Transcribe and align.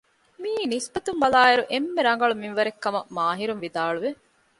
މިއީ 0.41 0.63
ނިސްބަތުން 0.73 1.19
ބަލާއިރު 1.23 1.63
އެންމެ 1.71 2.01
ރަނގަޅު 2.07 2.35
މިންވަރެއް 2.41 2.81
ކަމަށް 2.83 3.09
މާހިރުން 3.17 3.61
ވިދާޅުވެ 3.63 4.09